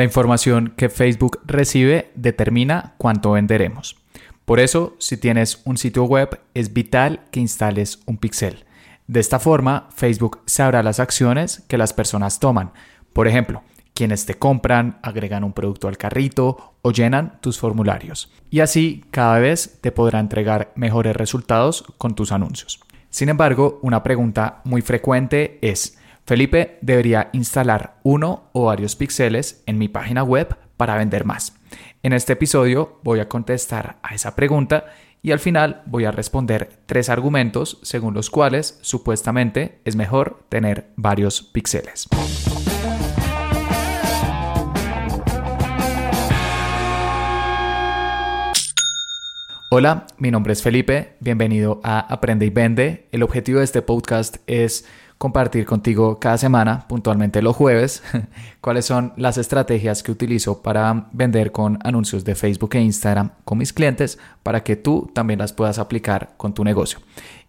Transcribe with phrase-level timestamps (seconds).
[0.00, 3.96] La información que Facebook recibe determina cuánto venderemos.
[4.46, 8.64] Por eso, si tienes un sitio web, es vital que instales un pixel.
[9.08, 12.72] De esta forma, Facebook sabrá las acciones que las personas toman.
[13.12, 18.32] Por ejemplo, quienes te compran, agregan un producto al carrito o llenan tus formularios.
[18.48, 22.80] Y así cada vez te podrá entregar mejores resultados con tus anuncios.
[23.10, 29.78] Sin embargo, una pregunta muy frecuente es, Felipe debería instalar uno o varios píxeles en
[29.78, 31.54] mi página web para vender más.
[32.02, 34.86] En este episodio voy a contestar a esa pregunta
[35.22, 40.92] y al final voy a responder tres argumentos según los cuales supuestamente es mejor tener
[40.96, 42.08] varios píxeles.
[49.72, 53.06] Hola, mi nombre es Felipe, bienvenido a Aprende y Vende.
[53.12, 54.84] El objetivo de este podcast es
[55.20, 58.02] compartir contigo cada semana, puntualmente los jueves,
[58.62, 63.58] cuáles son las estrategias que utilizo para vender con anuncios de Facebook e Instagram con
[63.58, 67.00] mis clientes para que tú también las puedas aplicar con tu negocio.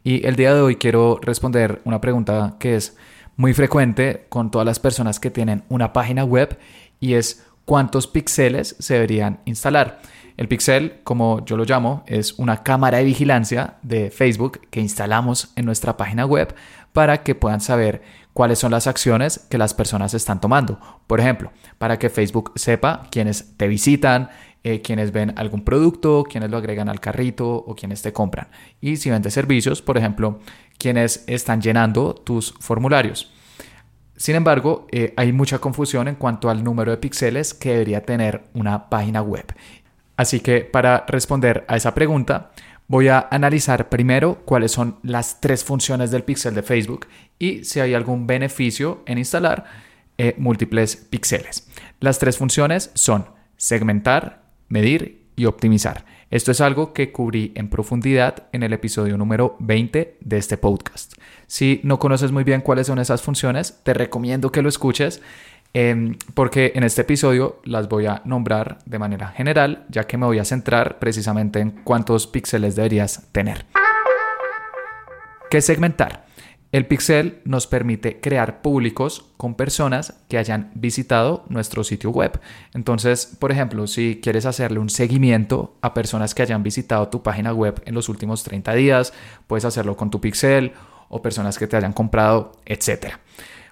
[0.03, 2.97] Y el día de hoy quiero responder una pregunta que es
[3.38, 6.58] muy frecuente con todas las personas que tienen una página web
[7.00, 10.02] y es cuántos píxeles se deberían instalar.
[10.38, 15.52] El pixel, como yo lo llamo, es una cámara de vigilancia de Facebook que instalamos
[15.56, 16.56] en nuestra página web
[16.94, 18.02] para que puedan saber
[18.34, 20.80] cuáles son las acciones que las personas están tomando.
[21.08, 24.30] Por ejemplo, para que Facebook sepa quiénes te visitan,
[24.64, 28.47] eh, quienes ven algún producto, quienes lo agregan al carrito o quienes te compran.
[28.80, 30.39] Y si vendes servicios, por ejemplo,
[30.78, 33.34] quienes están llenando tus formularios.
[34.16, 38.44] Sin embargo, eh, hay mucha confusión en cuanto al número de píxeles que debería tener
[38.53, 39.45] una página web.
[40.16, 42.52] Así que para responder a esa pregunta,
[42.92, 47.08] Voy a analizar primero cuáles son las tres funciones del pixel de Facebook
[47.39, 49.64] y si hay algún beneficio en instalar
[50.17, 51.69] eh, múltiples píxeles.
[52.02, 56.03] Las tres funciones son segmentar, medir y optimizar.
[56.31, 61.13] Esto es algo que cubrí en profundidad en el episodio número 20 de este podcast.
[61.47, 65.22] Si no conoces muy bien cuáles son esas funciones, te recomiendo que lo escuches
[65.73, 70.25] Em, porque en este episodio las voy a nombrar de manera general, ya que me
[70.25, 73.65] voy a centrar precisamente en cuántos píxeles deberías tener.
[75.49, 76.25] ¿Qué segmentar?
[76.71, 82.39] El pixel nos permite crear públicos con personas que hayan visitado nuestro sitio web.
[82.73, 87.53] Entonces, por ejemplo, si quieres hacerle un seguimiento a personas que hayan visitado tu página
[87.53, 89.13] web en los últimos 30 días,
[89.47, 90.71] puedes hacerlo con tu pixel
[91.09, 93.19] o personas que te hayan comprado, etcétera.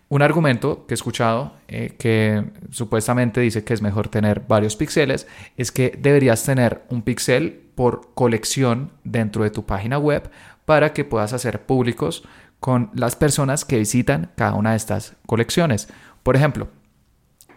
[0.10, 5.28] Un argumento que he escuchado eh, que supuestamente dice que es mejor tener varios píxeles
[5.56, 10.32] es que deberías tener un píxel por colección dentro de tu página web
[10.66, 12.24] para que puedas hacer públicos
[12.60, 15.88] con las personas que visitan cada una de estas colecciones.
[16.24, 16.70] Por ejemplo,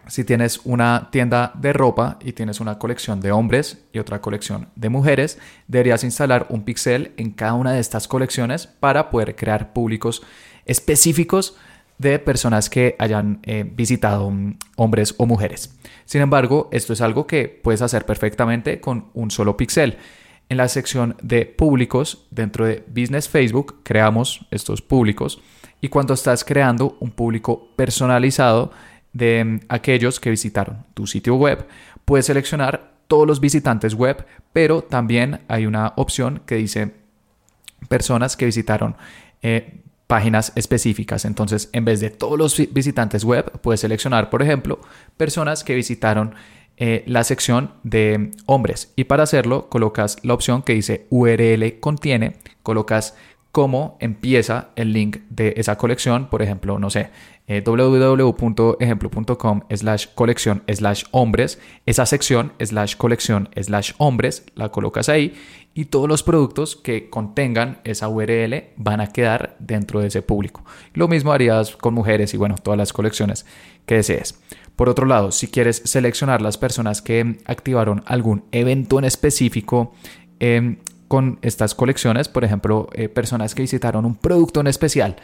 [0.07, 4.69] si tienes una tienda de ropa y tienes una colección de hombres y otra colección
[4.77, 5.39] de mujeres,
[5.69, 10.23] deberías instalar un píxel en cada una de estas colecciones para poder crear públicos
[10.67, 11.57] específicos
[12.03, 15.75] de personas que hayan eh, visitado mm, hombres o mujeres.
[16.05, 19.97] Sin embargo, esto es algo que puedes hacer perfectamente con un solo píxel.
[20.49, 25.41] En la sección de públicos dentro de Business Facebook creamos estos públicos
[25.81, 28.73] y cuando estás creando un público personalizado
[29.13, 31.67] de mm, aquellos que visitaron tu sitio web,
[32.05, 36.95] puedes seleccionar todos los visitantes web, pero también hay una opción que dice
[37.89, 38.97] personas que visitaron
[39.43, 41.25] eh, páginas específicas.
[41.25, 44.81] Entonces, en vez de todos los visitantes web, puedes seleccionar, por ejemplo,
[45.17, 46.35] personas que visitaron
[46.77, 48.93] eh, la sección de hombres.
[48.97, 53.15] Y para hacerlo, colocas la opción que dice URL contiene, colocas
[53.53, 57.11] cómo empieza el link de esa colección, por ejemplo, no sé,
[57.47, 65.35] eh, www.ejemplo.com slash colección slash hombres, esa sección slash colección slash hombres, la colocas ahí
[65.75, 70.65] y todos los productos que contengan esa URL van a quedar dentro de ese público.
[70.95, 73.47] Lo mismo harías con mujeres y bueno, todas las colecciones
[73.87, 74.39] que desees.
[74.77, 79.95] Por otro lado, si quieres seleccionar las personas que activaron algún evento en específico,
[80.41, 80.79] em,
[81.09, 85.17] con estas colecciones, por ejemplo, eh, personas que visitaron un producto en especial,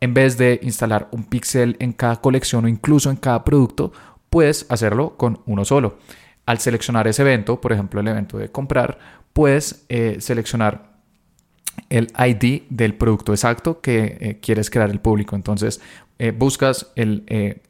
[0.00, 3.92] en vez de instalar un píxel en cada colección o incluso en cada producto,
[4.30, 5.98] puedes hacerlo con uno solo.
[6.48, 8.98] Al seleccionar ese evento, por ejemplo, el evento de comprar,
[9.32, 10.96] puedes eh, seleccionar
[11.90, 15.36] el ID del producto exacto que eh, quieres crear el público.
[15.36, 15.80] Entonces,
[16.36, 17.22] buscas el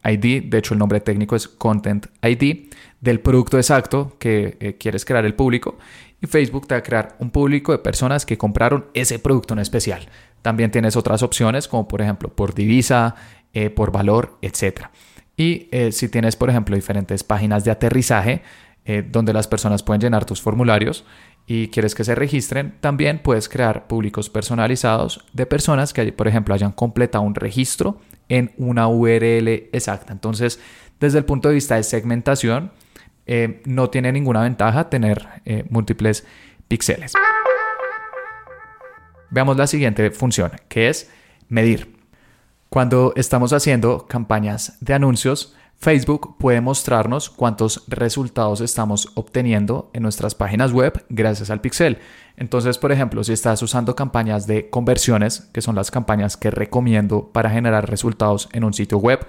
[0.03, 5.27] ID, de hecho el nombre técnico es Content ID, del producto exacto que quieres crear
[5.27, 5.77] el público
[6.21, 9.61] y Facebook te va a crear un público de personas que compraron ese producto en
[9.61, 10.09] especial.
[10.43, 13.15] También tienes otras opciones como por ejemplo por divisa,
[13.53, 14.87] eh, por valor, etc.
[15.37, 18.43] Y eh, si tienes, por ejemplo, diferentes páginas de aterrizaje
[18.91, 21.05] eh, donde las personas pueden llenar tus formularios
[21.47, 26.55] y quieres que se registren, también puedes crear públicos personalizados de personas que, por ejemplo,
[26.55, 28.01] hayan completado un registro
[28.31, 30.11] en una URL exacta.
[30.15, 30.59] Entonces,
[31.01, 32.73] desde el punto de vista de segmentación,
[33.27, 35.29] eh, no tiene ninguna ventaja tener
[35.69, 36.27] múltiples
[36.67, 37.13] píxeles.
[39.29, 41.11] Veamos la siguiente función, que es
[41.51, 41.95] medir.
[42.71, 50.35] Cuando estamos haciendo campañas de anuncios, Facebook puede mostrarnos cuántos resultados estamos obteniendo en nuestras
[50.35, 51.99] páginas web gracias al pixel.
[52.37, 57.31] Entonces, por ejemplo, si estás usando campañas de conversiones, que son las campañas que recomiendo
[57.33, 59.25] para generar resultados en un sitio web,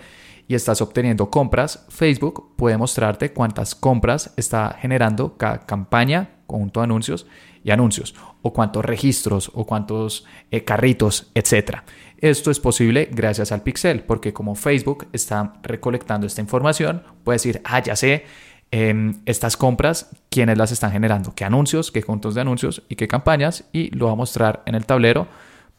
[0.47, 6.85] y estás obteniendo compras, Facebook puede mostrarte cuántas compras está generando cada campaña, conjunto de
[6.85, 7.27] anuncios
[7.71, 11.79] anuncios, o cuántos registros o cuántos eh, carritos, etc.
[12.17, 17.61] Esto es posible gracias al pixel, porque como Facebook está recolectando esta información, puede decir,
[17.63, 18.25] ah, ya sé,
[18.71, 23.07] em, estas compras, quiénes las están generando, qué anuncios, qué conjuntos de anuncios y qué
[23.07, 25.27] campañas, y lo va a mostrar en el tablero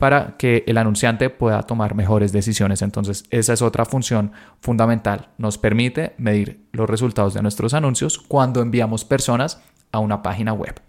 [0.01, 2.81] para que el anunciante pueda tomar mejores decisiones.
[2.81, 5.29] Entonces, esa es otra función fundamental.
[5.37, 9.61] Nos permite medir los resultados de nuestros anuncios cuando enviamos personas
[9.93, 10.81] a una página web.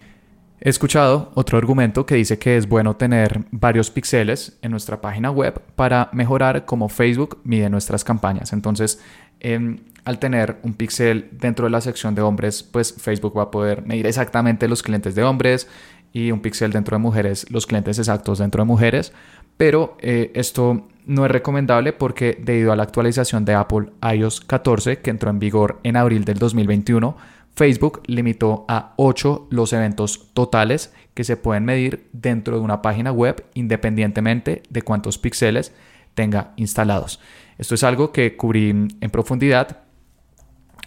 [0.63, 5.31] He escuchado otro argumento que dice que es bueno tener varios píxeles en nuestra página
[5.31, 8.53] web para mejorar cómo Facebook mide nuestras campañas.
[8.53, 9.01] Entonces,
[9.39, 13.51] em, al tener un píxel dentro de la sección de hombres, pues Facebook va a
[13.51, 15.67] poder medir exactamente los clientes de hombres
[16.13, 19.13] y un píxel dentro de mujeres, los clientes exactos dentro de mujeres.
[19.57, 24.99] Pero eh, esto no es recomendable porque debido a la actualización de Apple iOS 14
[24.99, 27.17] que entró en vigor en abril del 2021,
[27.55, 33.11] Facebook limitó a 8 los eventos totales que se pueden medir dentro de una página
[33.11, 35.73] web independientemente de cuántos píxeles
[36.13, 37.19] tenga instalados.
[37.57, 39.83] Esto es algo que cubrí en profundidad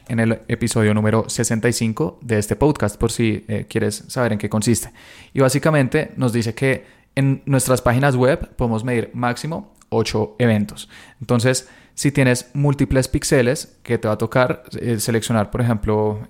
[0.09, 4.49] en el episodio número 65 de este podcast por si eh, quieres saber en qué
[4.49, 4.91] consiste.
[5.33, 6.85] Y básicamente nos dice que
[7.15, 10.89] en nuestras páginas web podemos medir máximo 8 eventos.
[11.21, 16.27] Entonces, si tienes múltiples píxeles, que te va a tocar eh, seleccionar, por ejemplo,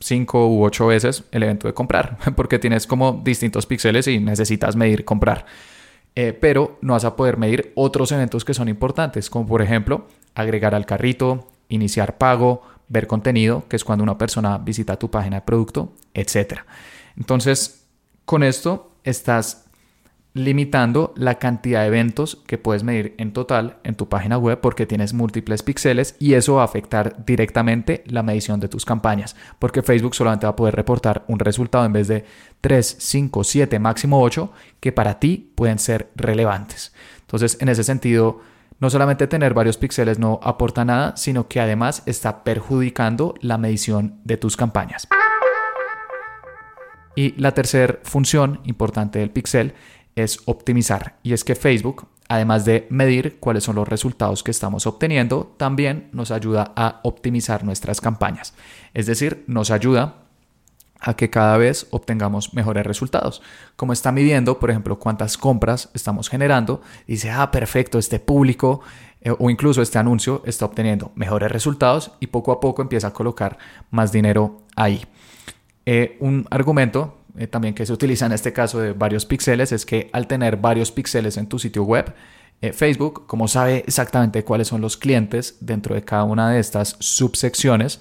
[0.00, 4.74] 5 u 8 veces el evento de comprar, porque tienes como distintos píxeles y necesitas
[4.76, 5.44] medir comprar.
[6.14, 10.08] Eh, pero no vas a poder medir otros eventos que son importantes, como por ejemplo
[10.34, 15.36] agregar al carrito, iniciar pago, ver contenido, que es cuando una persona visita tu página
[15.36, 16.60] de producto, etc.
[17.16, 17.86] Entonces,
[18.24, 19.66] con esto estás
[20.34, 24.86] limitando la cantidad de eventos que puedes medir en total en tu página web porque
[24.86, 29.82] tienes múltiples píxeles y eso va a afectar directamente la medición de tus campañas porque
[29.82, 32.24] Facebook solamente va a poder reportar un resultado en vez de
[32.62, 36.94] 3, 5, 7, máximo 8 que para ti pueden ser relevantes.
[37.20, 38.40] Entonces, en ese sentido,
[38.78, 44.18] no solamente tener varios píxeles no aporta nada, sino que además está perjudicando la medición
[44.24, 45.06] de tus campañas.
[47.14, 49.74] Y la tercera función importante del pixel
[50.16, 51.18] es optimizar.
[51.22, 56.08] Y es que Facebook, además de medir cuáles son los resultados que estamos obteniendo, también
[56.12, 58.54] nos ayuda a optimizar nuestras campañas.
[58.94, 60.16] Es decir, nos ayuda
[61.02, 63.42] a que cada vez obtengamos mejores resultados.
[63.76, 68.80] Como está midiendo, por ejemplo, cuántas compras estamos generando, dice, ah, perfecto, este público
[69.20, 73.12] eh, o incluso este anuncio está obteniendo mejores resultados y poco a poco empieza a
[73.12, 73.58] colocar
[73.90, 75.04] más dinero ahí.
[75.86, 79.86] Eh, un argumento eh, también que se utiliza en este caso de varios píxeles es
[79.86, 82.14] que al tener varios píxeles en tu sitio web,
[82.60, 86.96] eh, Facebook, como sabe exactamente cuáles son los clientes dentro de cada una de estas
[87.00, 88.00] subsecciones,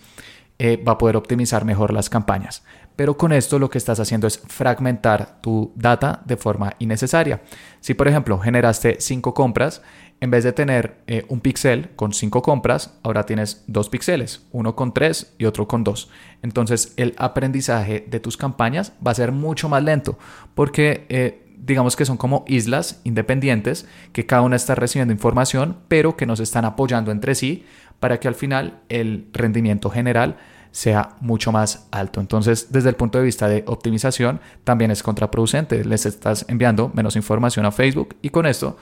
[0.60, 2.64] eh, va a poder optimizar mejor las campañas.
[3.01, 7.41] Pero con esto lo que estás haciendo es fragmentar tu data de forma innecesaria.
[7.79, 9.81] Si por ejemplo generaste cinco compras,
[10.20, 14.75] en vez de tener eh, un píxel con cinco compras, ahora tienes dos píxeles, uno
[14.75, 16.12] con tres y otro con dos.
[16.43, 20.20] Entonces el aprendizaje de tus campañas va a ser mucho más lento
[20.53, 26.15] porque eh, digamos que son como islas independientes que cada una está recibiendo información pero
[26.15, 27.65] que nos están apoyando entre sí
[28.00, 30.38] para que al final el rendimiento general
[30.72, 32.22] sea mucho más alto.
[32.22, 35.84] Entonces, desde el punto de vista de optimización, también es contraproducente.
[35.84, 38.78] Les estás enviando menos información a Facebook y con esto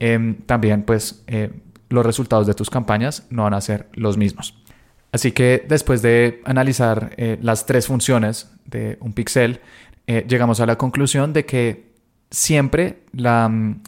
[0.00, 1.50] Em, también pues eh,
[1.90, 4.56] los resultados de tus campañas no van a ser los mismos.
[5.12, 9.60] Así que después de analizar eh, las tres funciones de un pixel,
[10.06, 11.92] eh, llegamos a la conclusión de que
[12.30, 13.82] siempre la mm,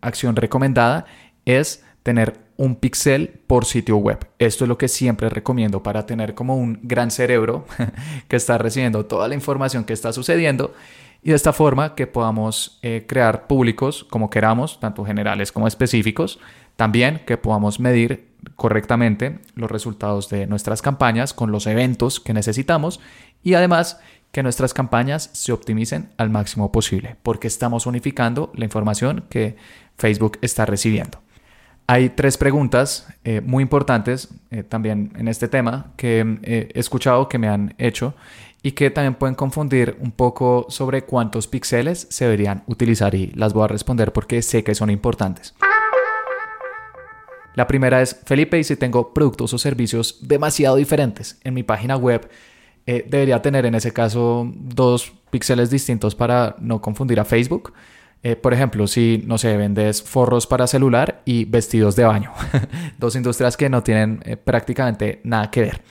[0.00, 1.04] acción recomendada
[1.44, 4.18] es tener un pixel por sitio web.
[4.38, 7.64] Esto es lo que siempre recomiendo para tener como un gran cerebro
[8.28, 10.74] que está recibiendo toda la información que está sucediendo
[11.22, 16.40] y de esta forma que podamos eh, crear públicos como queramos, tanto generales como específicos,
[16.76, 23.00] también que podamos medir correctamente los resultados de nuestras campañas con los eventos que necesitamos
[23.42, 24.00] y además
[24.32, 29.56] que nuestras campañas se optimicen al máximo posible porque estamos unificando la información que
[29.96, 31.20] Facebook está recibiendo.
[31.90, 37.30] Hay tres preguntas eh, muy importantes eh, también en este tema que eh, he escuchado
[37.30, 38.14] que me han hecho
[38.62, 43.54] y que también pueden confundir un poco sobre cuántos píxeles se deberían utilizar y las
[43.54, 45.54] voy a responder porque sé que son importantes.
[47.54, 51.96] La primera es, Felipe, y si tengo productos o servicios demasiado diferentes en mi página
[51.96, 52.28] web,
[52.86, 57.72] debería tener en ese caso dos píxeles distintos para no confundir a Facebook.
[58.22, 62.32] Eh, por ejemplo, si, no sé, vendes forros para celular y vestidos de baño.
[62.98, 65.82] Dos industrias que no tienen eh, prácticamente nada que ver.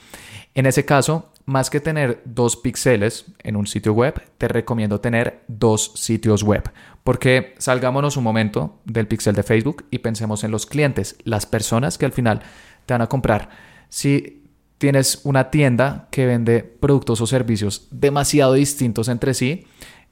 [0.54, 5.44] En ese caso, más que tener dos píxeles en un sitio web, te recomiendo tener
[5.48, 6.70] dos sitios web.
[7.04, 11.96] Porque salgámonos un momento del pixel de Facebook y pensemos en los clientes, las personas
[11.96, 12.42] que al final
[12.84, 13.48] te van a comprar.
[13.88, 14.42] Si
[14.76, 19.66] tienes una tienda que vende productos o servicios demasiado distintos entre sí,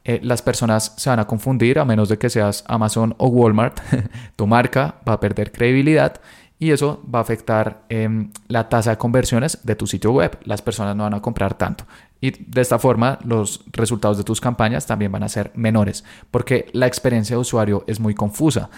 [0.08, 3.80] eh, las personas se van a confundir a menos de que seas Amazon o Walmart.
[4.36, 6.20] tu marca va a perder credibilidad
[6.60, 10.38] y eso va a afectar em, la tasa de conversiones de tu sitio web.
[10.44, 11.86] Las personas no van a comprar tanto.
[12.20, 16.66] Y de esta forma los resultados de tus campañas también van a ser menores porque
[16.72, 18.70] la experiencia de usuario es muy confusa.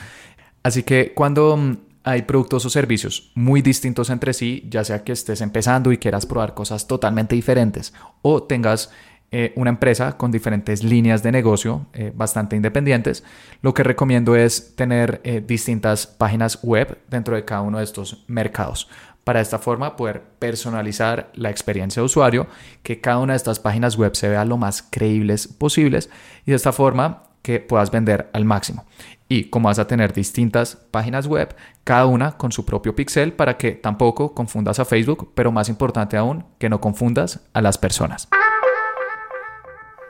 [0.63, 5.13] Así que cuando mm, hay productos o servicios muy distintos entre sí, ya sea que
[5.13, 7.93] estés empezando y quieras probar cosas totalmente diferentes
[8.23, 8.91] o tengas
[9.31, 13.25] eh, una empresa con diferentes líneas de negocio eh, bastante independientes,
[13.61, 18.25] lo que recomiendo es tener eh, distintas páginas web dentro de cada uno de estos
[18.27, 18.89] mercados.
[19.25, 22.47] Para esta forma poder personalizar la experiencia de usuario,
[22.83, 26.09] que cada una de estas páginas web se vea lo más creíbles posibles
[26.47, 28.87] y de esta forma que puedas vender al máximo.
[29.29, 31.55] Y como vas a tener distintas páginas web,
[31.85, 36.17] cada una con su propio pixel para que tampoco confundas a Facebook, pero más importante
[36.17, 38.29] aún, que no confundas a las personas.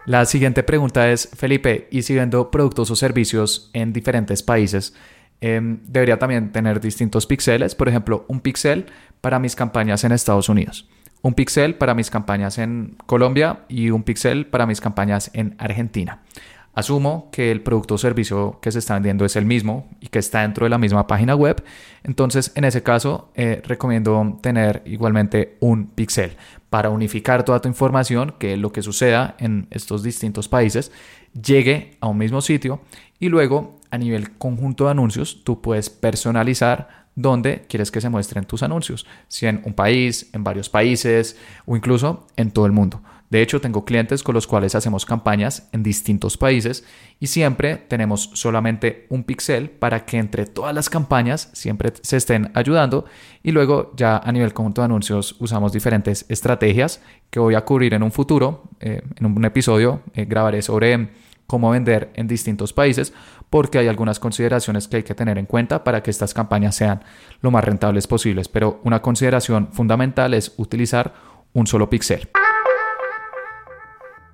[0.09, 4.95] La siguiente pregunta es, Felipe, ¿y si vendo productos o servicios en diferentes países?
[5.43, 8.87] Em, debería también tener distintos píxeles, por ejemplo, un píxel
[9.21, 10.89] para mis campañas en Estados Unidos,
[11.21, 16.23] un píxel para mis campañas en Colombia y un píxel para mis campañas en Argentina.
[16.79, 20.21] Asumo que el producto o servicio que se está vendiendo es el mismo y que
[20.21, 21.61] está dentro de la misma página web.
[22.05, 26.37] Entonces, en ese caso, eh, recomiendo tener igualmente un pixel
[26.71, 30.93] para unificar toda tu información, que lo que suceda en estos distintos países
[31.33, 32.81] llegue a un mismo sitio
[33.19, 38.45] y luego a nivel conjunto de anuncios tú puedes personalizar dónde quieres que se muestren
[38.45, 43.03] tus anuncios, si en un país, en varios países o incluso en todo el mundo.
[43.31, 46.85] De hecho, tengo clientes con los cuales hacemos campañas en distintos países
[47.21, 52.51] y siempre tenemos solamente un pixel para que entre todas las campañas siempre se estén
[52.55, 53.05] ayudando
[53.43, 57.93] y luego ya a nivel conjunto de anuncios usamos diferentes estrategias que voy a cubrir
[57.93, 58.65] en un futuro.
[58.81, 61.11] Eh, en un episodio eh, grabaré sobre
[61.47, 63.13] cómo vender en distintos países
[63.51, 67.03] porque hay algunas consideraciones que hay que tener en cuenta para que estas campañas sean
[67.41, 68.49] lo más rentables posibles.
[68.49, 71.15] Pero una consideración fundamental es utilizar
[71.55, 72.29] un solo pixel.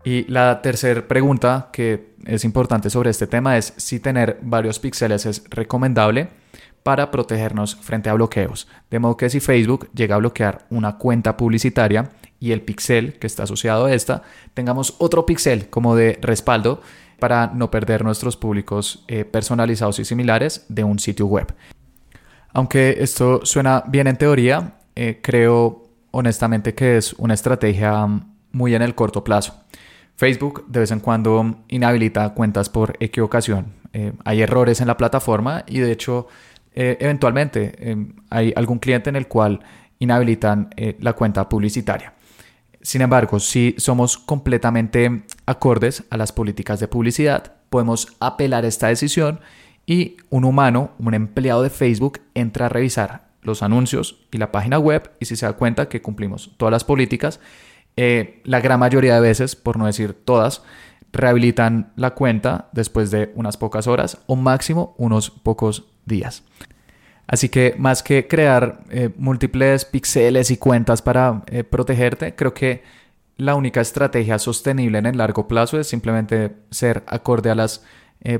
[0.05, 5.25] Y la tercera pregunta que es importante sobre este tema es si tener varios píxeles
[5.25, 6.29] es recomendable
[6.83, 8.69] para protegernos frente a bloqueos.
[8.91, 13.27] De modo que si Facebook llega a bloquear una cuenta publicitaria y el pixel que
[13.27, 16.83] está asociado a esta, tengamos otro pixel como de respaldo
[17.19, 21.55] para no perder nuestros públicos eh, personalizados y similares de un sitio web.
[22.53, 28.07] Aunque esto suena bien en teoría, eh, creo honestamente que es una estrategia
[28.53, 29.65] muy en el corto plazo.
[30.17, 33.73] Facebook de vez en cuando inhabilita cuentas por equivocación.
[33.93, 36.27] Eh, hay errores en la plataforma y de hecho
[36.75, 37.97] eh, eventualmente eh,
[38.31, 39.61] hay algún cliente en el cual
[39.99, 42.15] inhabilitan la cuenta publicitaria.
[42.83, 49.41] Sin embargo, si somos completamente acordes a las políticas de publicidad, podemos apelar esta decisión
[49.87, 54.79] y un humano, un empleado de Facebook, entra a revisar los anuncios y la página
[54.79, 57.41] web y si se da cuenta que cumplimos todas las políticas,
[57.97, 60.63] eh, la gran mayoría de veces, por no decir todas,
[61.13, 66.43] rehabilitan la cuenta después de unas pocas horas o máximo unos pocos días.
[67.27, 72.83] Así que más que crear eh, múltiples píxeles y cuentas para eh, protegerte, creo que
[73.37, 77.85] la única estrategia sostenible en el largo plazo es simplemente ser acorde a las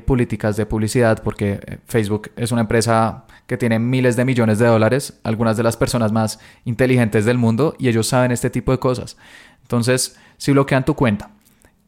[0.05, 5.19] políticas de publicidad, porque Facebook es una empresa que tiene miles de millones de dólares,
[5.23, 9.17] algunas de las personas más inteligentes del mundo, y ellos saben este tipo de cosas.
[9.61, 11.29] Entonces, si bloquean tu cuenta,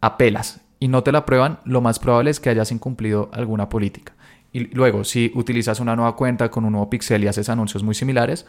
[0.01, 4.13] apelas y no te la prueban, lo más probable es que hayas incumplido alguna política.
[4.53, 7.95] Y luego, si utilizas una nueva cuenta con un nuevo pixel y haces anuncios muy
[7.95, 8.45] similares,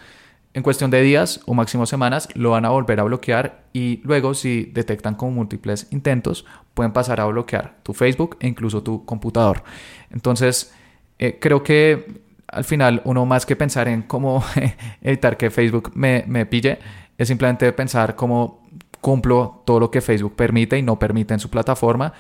[0.55, 4.35] en cuestión de días o máximo semanas lo van a volver a bloquear y luego
[4.35, 9.63] si detectan con múltiples intentos pueden pasar a bloquear tu Facebook e incluso tu computador.
[10.11, 10.73] Entonces
[11.19, 14.43] eh, creo que al final uno más que pensar en cómo
[15.03, 16.79] evitar que Facebook me, me pille
[17.19, 18.67] es simplemente pensar cómo
[19.01, 22.15] cumplo todo lo que Facebook permite y no permite en su plataforma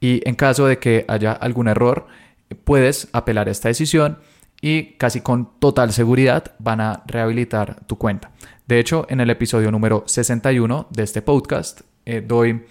[0.00, 2.06] y en caso de que haya algún error
[2.64, 4.18] puedes apelar a esta decisión
[4.60, 8.30] y casi con total seguridad van a rehabilitar tu cuenta.
[8.66, 12.64] De hecho, en el episodio número 61 de este podcast eh, doy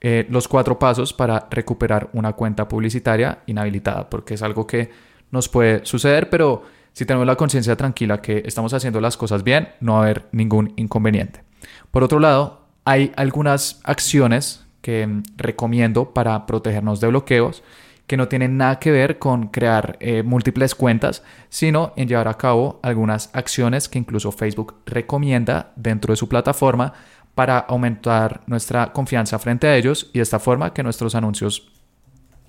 [0.00, 4.90] eh, los cuatro pasos para recuperar una cuenta publicitaria inhabilitada, porque es algo que
[5.30, 9.68] nos puede suceder, pero si tenemos la conciencia tranquila que estamos haciendo las cosas bien,
[9.80, 11.42] no va a haber ningún inconveniente.
[11.90, 17.62] Por otro lado, hay algunas acciones que mm, recomiendo para protegernos de bloqueos
[18.06, 22.36] que no tienen nada que ver con crear eh, múltiples cuentas, sino en llevar a
[22.36, 26.92] cabo algunas acciones que incluso Facebook recomienda dentro de su plataforma
[27.34, 31.70] para aumentar nuestra confianza frente a ellos y de esta forma que nuestros anuncios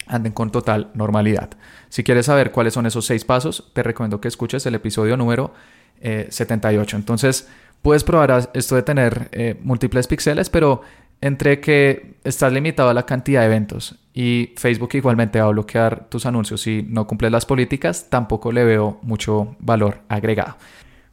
[0.07, 1.49] anden con total normalidad.
[1.89, 5.53] Si quieres saber cuáles son esos seis pasos, te recomiendo que escuches el episodio número
[6.01, 6.95] 78.
[6.95, 7.47] Eh, Entonces,
[7.81, 10.81] puedes probar esto de tener eh, múltiples píxeles, pero
[11.21, 16.07] entre que estás limitado a la cantidad de eventos y Facebook igualmente va a bloquear
[16.09, 20.55] tus anuncios si no cumples las políticas, tampoco le veo mucho valor agregado.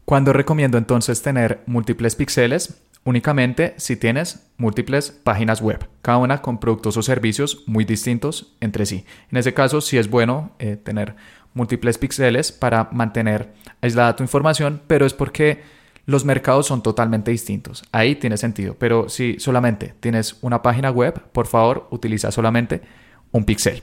[0.04, 2.82] Cuando recomiendo entonces tener múltiples píxeles?
[3.04, 8.86] Únicamente si tienes múltiples páginas web, cada una con productos o servicios muy distintos entre
[8.86, 9.04] sí.
[9.30, 11.16] En ese caso sí es bueno eh, tener
[11.54, 15.62] múltiples píxeles para mantener aislada tu información, pero es porque
[16.06, 17.84] los mercados son totalmente distintos.
[17.92, 18.74] Ahí tiene sentido.
[18.78, 22.82] Pero si solamente tienes una página web, por favor, utiliza solamente
[23.30, 23.82] un pixel.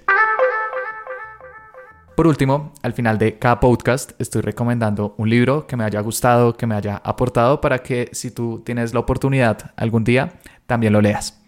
[2.15, 6.57] Por último, al final de cada podcast estoy recomendando un libro que me haya gustado,
[6.57, 10.33] que me haya aportado para que si tú tienes la oportunidad algún día,
[10.65, 11.41] también lo leas.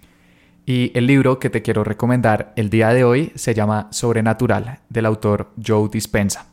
[0.65, 5.07] Y el libro que te quiero recomendar el día de hoy se llama Sobrenatural, del
[5.07, 6.50] autor Joe Dispensa.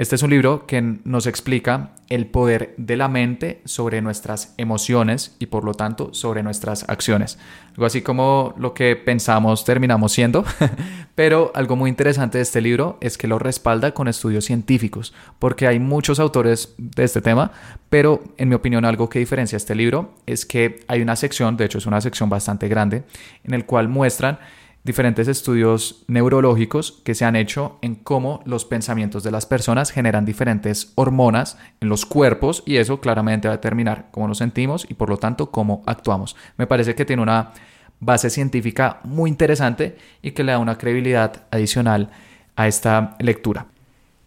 [0.00, 5.36] Este es un libro que nos explica el poder de la mente sobre nuestras emociones
[5.38, 7.38] y por lo tanto sobre nuestras acciones.
[7.72, 10.42] Algo así como lo que pensamos terminamos siendo,
[11.14, 15.66] pero algo muy interesante de este libro es que lo respalda con estudios científicos, porque
[15.66, 17.52] hay muchos autores de este tema,
[17.90, 21.66] pero en mi opinión algo que diferencia este libro es que hay una sección, de
[21.66, 23.02] hecho es una sección bastante grande,
[23.44, 24.38] en el cual muestran
[24.82, 30.24] diferentes estudios neurológicos que se han hecho en cómo los pensamientos de las personas generan
[30.24, 34.94] diferentes hormonas en los cuerpos y eso claramente va a determinar cómo nos sentimos y
[34.94, 36.34] por lo tanto cómo actuamos.
[36.56, 37.52] Me parece que tiene una
[38.00, 42.10] base científica muy interesante y que le da una credibilidad adicional
[42.56, 43.66] a esta lectura.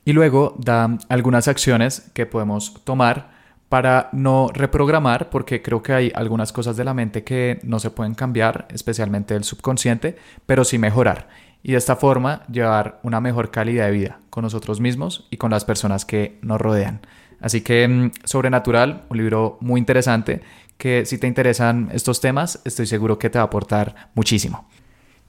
[0.06, 3.33] Y luego da algunas acciones que podemos tomar
[3.74, 7.90] para no reprogramar, porque creo que hay algunas cosas de la mente que no se
[7.90, 11.28] pueden cambiar, especialmente el subconsciente, pero sí mejorar.
[11.64, 15.50] Y de esta forma llevar una mejor calidad de vida con nosotros mismos y con
[15.50, 17.02] las personas que nos rodean.
[17.42, 20.42] Así que mm, Sobrenatural, un libro muy interesante
[20.78, 24.70] que si te interesan estos temas, estoy seguro que te va a aportar muchísimo.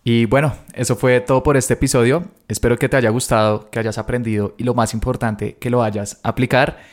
[0.05, 2.25] Y bueno, eso fue todo por este episodio.
[2.47, 6.21] Espero que te haya gustado, que hayas aprendido y lo más importante, que lo hayas
[6.23, 6.93] aplicar.